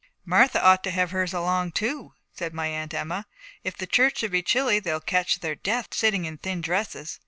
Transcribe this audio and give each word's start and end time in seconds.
'Martha 0.25 0.59
ought 0.65 0.83
to 0.85 0.89
have 0.89 1.11
hers 1.11 1.31
along, 1.31 1.71
too,' 1.73 2.13
said 2.33 2.55
my 2.55 2.65
Aunt 2.69 2.91
Emma. 2.91 3.27
'If 3.63 3.77
the 3.77 3.85
church 3.85 4.17
should 4.17 4.31
be 4.31 4.41
chilly 4.41 4.79
they'll 4.79 4.99
catch 4.99 5.41
their 5.41 5.53
death 5.53 5.93
sitting 5.93 6.25
in 6.25 6.39
thin 6.39 6.59
dresses.' 6.59 7.19